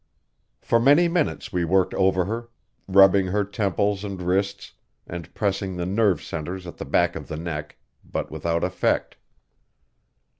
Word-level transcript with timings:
For 0.63 0.79
many 0.79 1.07
minutes 1.07 1.53
we 1.53 1.63
worked 1.63 1.93
over 1.93 2.25
her, 2.25 2.49
rubbing 2.87 3.27
her 3.27 3.43
temples 3.43 4.03
and 4.03 4.19
wrists, 4.19 4.73
and 5.05 5.31
pressing 5.35 5.77
the 5.77 5.85
nerve 5.85 6.23
centers 6.23 6.65
at 6.65 6.77
the 6.77 6.85
back 6.85 7.15
of 7.15 7.27
the 7.27 7.37
neck, 7.37 7.77
but 8.03 8.31
without 8.31 8.63
effect. 8.63 9.17